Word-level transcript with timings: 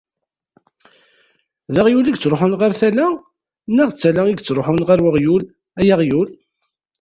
d 1.73 1.75
aɣyul 1.81 2.05
i 2.07 2.11
yettruḥun 2.11 2.57
ɣer 2.59 2.71
tala 2.79 3.07
neɣ 3.75 3.89
d 3.91 3.95
tala 4.01 4.21
i 4.27 4.31
yettruḥun 4.33 4.83
ɣer 4.87 4.99
uɣyul 5.07 5.43
ay 5.79 5.87
aɣyul? 5.93 6.29